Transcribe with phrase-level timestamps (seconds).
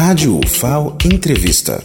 [0.00, 1.84] Rádio UFAO Entrevista.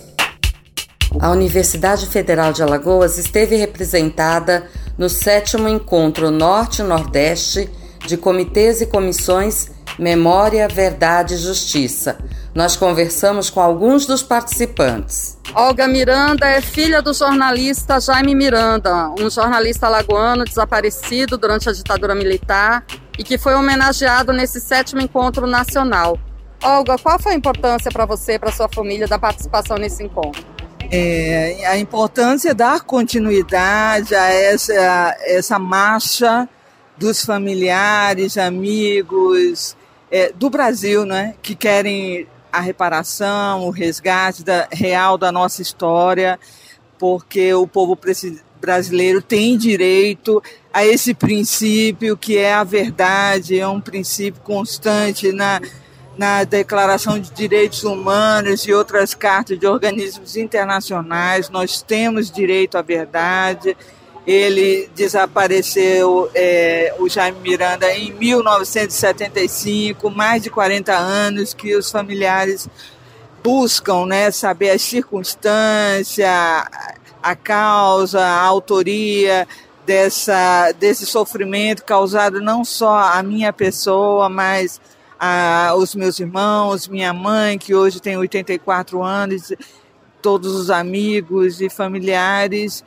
[1.19, 7.67] A Universidade Federal de Alagoas esteve representada no sétimo encontro Norte-Nordeste
[8.05, 12.19] de Comitês e Comissões Memória, Verdade e Justiça.
[12.53, 15.39] Nós conversamos com alguns dos participantes.
[15.55, 22.13] Olga Miranda é filha do jornalista Jaime Miranda, um jornalista alagoano desaparecido durante a ditadura
[22.13, 22.85] militar
[23.17, 26.19] e que foi homenageado nesse sétimo encontro nacional.
[26.63, 30.45] Olga, qual foi a importância para você para sua família da participação nesse encontro?
[30.89, 36.47] É, a importância dar continuidade a essa, essa marcha
[36.97, 39.75] dos familiares, amigos
[40.09, 46.39] é, do Brasil, né, que querem a reparação, o resgate da, real da nossa história,
[46.97, 47.99] porque o povo
[48.61, 55.59] brasileiro tem direito a esse princípio que é a verdade, é um princípio constante na,
[56.17, 61.49] na Declaração de Direitos Humanos e outras cartas de organismos internacionais.
[61.49, 63.75] Nós temos direito à verdade
[64.25, 72.69] ele desapareceu, é, o Jaime Miranda, em 1975, mais de 40 anos que os familiares
[73.43, 76.25] buscam né, saber as circunstâncias,
[77.21, 79.45] a causa, a autoria
[79.85, 84.79] dessa, desse sofrimento causado não só à minha pessoa, mas
[85.25, 89.53] a, os meus irmãos, minha mãe, que hoje tem 84 anos,
[90.21, 92.83] todos os amigos e familiares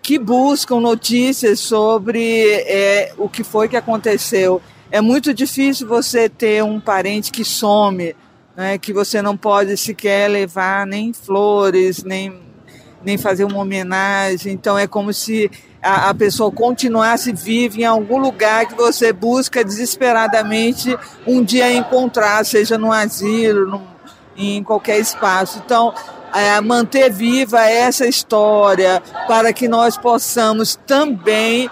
[0.00, 4.62] que buscam notícias sobre é, o que foi que aconteceu.
[4.88, 8.14] É muito difícil você ter um parente que some,
[8.56, 12.40] né, que você não pode sequer levar nem flores, nem,
[13.04, 14.52] nem fazer uma homenagem.
[14.52, 15.50] Então é como se
[15.82, 22.44] a, a pessoa continuasse viva em algum lugar que você busca desesperadamente um dia encontrar,
[22.44, 23.86] seja no asilo, num,
[24.36, 25.60] em qualquer espaço.
[25.64, 25.94] Então,
[26.34, 31.68] é, manter viva essa história para que nós possamos também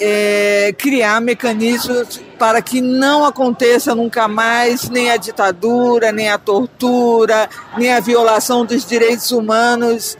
[0.00, 7.48] é, criar mecanismos para que não aconteça nunca mais nem a ditadura, nem a tortura,
[7.76, 10.16] nem a violação dos direitos humanos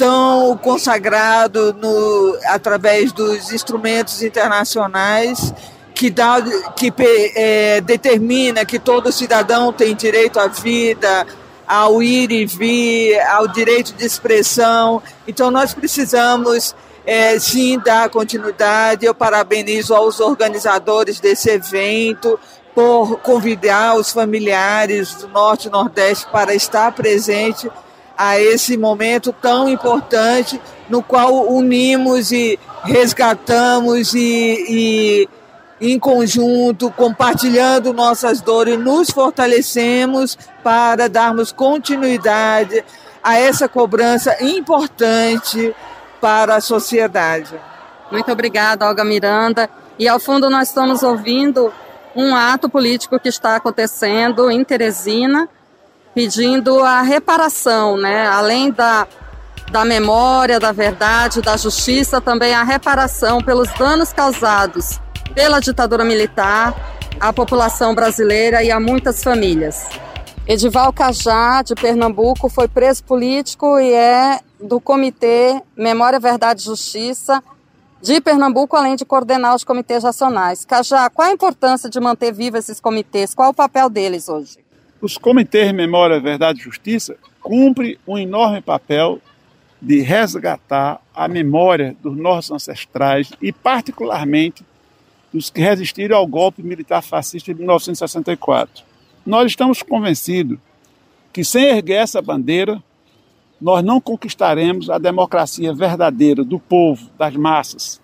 [0.00, 5.52] tão consagrado no, através dos instrumentos internacionais
[5.94, 6.42] que, dá,
[6.74, 6.90] que
[7.36, 11.26] é, determina que todo cidadão tem direito à vida,
[11.66, 15.02] ao ir e vir, ao direito de expressão.
[15.28, 16.74] Então, nós precisamos
[17.04, 19.04] é, sim dar continuidade.
[19.04, 22.40] Eu parabenizo aos organizadores desse evento
[22.74, 27.70] por convidar os familiares do Norte e Nordeste para estar presente
[28.20, 30.60] a esse momento tão importante
[30.90, 35.28] no qual unimos e resgatamos e, e
[35.80, 42.84] em conjunto, compartilhando nossas dores, nos fortalecemos para darmos continuidade
[43.24, 45.74] a essa cobrança importante
[46.20, 47.58] para a sociedade.
[48.12, 49.70] Muito obrigada, Olga Miranda.
[49.98, 51.72] E ao fundo nós estamos ouvindo
[52.14, 55.48] um ato político que está acontecendo em Teresina,
[56.14, 58.26] pedindo a reparação, né?
[58.26, 59.06] Além da,
[59.70, 65.00] da memória, da verdade, da justiça, também a reparação pelos danos causados
[65.34, 66.74] pela ditadura militar,
[67.20, 69.86] à população brasileira e a muitas famílias.
[70.46, 77.42] Edival Cajá, de Pernambuco, foi preso político e é do Comitê Memória, Verdade e Justiça
[78.02, 80.64] de Pernambuco, além de coordenar os comitês nacionais.
[80.64, 83.34] Cajá, qual a importância de manter vivos esses comitês?
[83.34, 84.58] Qual o papel deles hoje?
[85.00, 89.18] Os comitês Memória, Verdade e Justiça cumprem um enorme papel
[89.80, 94.62] de resgatar a memória dos nossos ancestrais e, particularmente,
[95.32, 98.84] dos que resistiram ao golpe militar fascista de 1964.
[99.24, 100.58] Nós estamos convencidos
[101.32, 102.82] que sem erguer essa bandeira,
[103.58, 108.02] nós não conquistaremos a democracia verdadeira do povo, das massas.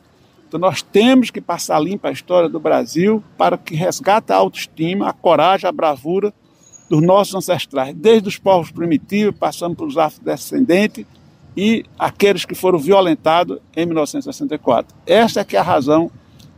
[0.48, 5.10] Então nós temos que passar limpa a história do Brasil para que resgate a autoestima,
[5.10, 6.32] a coragem, a bravura
[6.88, 11.04] dos nossos ancestrais, desde os povos primitivos, passando pelos afrodescendentes
[11.56, 14.94] e aqueles que foram violentados em 1964.
[15.06, 16.10] Esta é que é a razão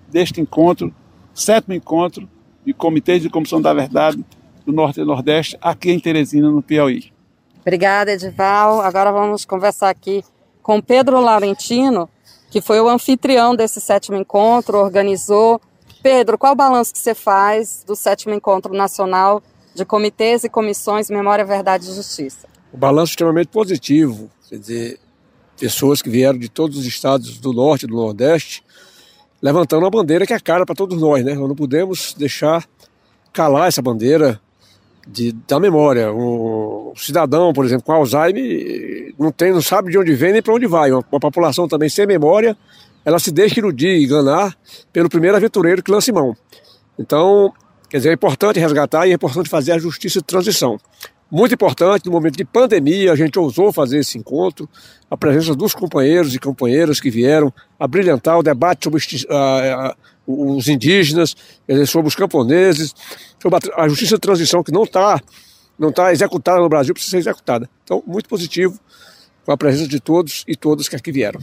[0.09, 0.93] deste encontro,
[1.35, 2.29] sétimo encontro
[2.65, 4.25] de comitês de comissão da verdade
[4.67, 7.13] do Norte e Nordeste, aqui em Teresina, no Piauí.
[7.61, 8.81] Obrigada, Edival.
[8.81, 10.23] Agora vamos conversar aqui
[10.63, 12.09] com Pedro Laurentino,
[12.51, 15.61] que foi o anfitrião desse sétimo encontro, organizou.
[16.03, 19.43] Pedro, qual o balanço que você faz do sétimo encontro nacional
[19.79, 22.47] de comitês e comissões Memória, Verdade e Justiça?
[22.73, 25.01] O balanço é extremamente positivo, quer dizer,
[25.59, 28.63] pessoas que vieram de todos os estados do Norte e do Nordeste
[29.43, 31.35] levantando uma bandeira que é cara para todos nós, né?
[31.35, 32.67] Nós não podemos deixar
[33.33, 34.41] calar essa bandeira
[35.07, 36.13] de, da memória.
[36.13, 40.55] Um cidadão, por exemplo, com Alzheimer, não, tem, não sabe de onde vem nem para
[40.55, 40.91] onde vai.
[40.91, 42.57] Uma, uma, população também sem memória,
[43.05, 44.57] ela se deixa iludir e enganar
[44.93, 46.37] pelo primeiro aventureiro que lança mão.
[46.99, 47.53] Então,
[47.89, 50.79] quer dizer, é importante resgatar e é importante fazer a justiça de transição.
[51.31, 54.67] Muito importante, no momento de pandemia, a gente ousou fazer esse encontro,
[55.11, 59.03] a presença dos companheiros e companheiras que vieram a brilhantar o debate sobre
[60.27, 61.37] os indígenas,
[61.87, 62.95] sobre os camponeses,
[63.41, 65.21] sobre a justiça de transição que não está
[65.79, 67.71] não tá executada no Brasil, precisa ser executada.
[67.85, 68.79] Então, muito positivo
[69.45, 71.41] com a presença de todos e todas que aqui vieram.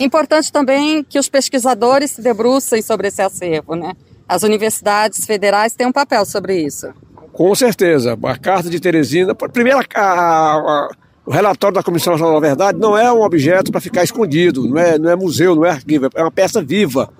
[0.00, 3.94] Importante também que os pesquisadores se debrucem sobre esse acervo, né?
[4.28, 6.88] As universidades federais têm um papel sobre isso.
[7.32, 8.18] Com certeza.
[8.24, 9.34] A Carta de Teresina.
[9.34, 10.88] Primeiro, a, a,
[11.24, 14.78] o relatório da Comissão Nacional da Verdade não é um objeto para ficar escondido, não
[14.78, 17.10] é, não é museu, não é arquivo, é uma peça viva.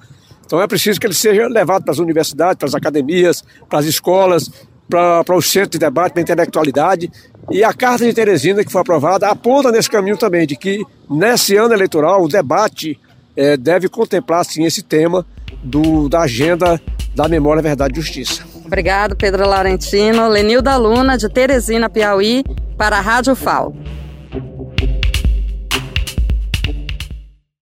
[0.45, 3.85] Então é preciso que ele seja levado para as universidades, para as academias, para as
[3.85, 4.51] escolas,
[4.89, 7.11] para, para os centros de debate, para a intelectualidade.
[7.51, 11.57] E a Carta de Teresina, que foi aprovada, aponta nesse caminho também, de que nesse
[11.57, 12.99] ano eleitoral o debate
[13.37, 15.27] é, deve contemplar sim, esse tema
[15.63, 16.81] do, da agenda
[17.15, 18.45] da memória, verdade e justiça.
[18.65, 20.29] Obrigado, Pedro Laurentino.
[20.29, 22.45] Lenilda Luna, de Teresina, Piauí,
[22.77, 23.75] para a Rádio FAO.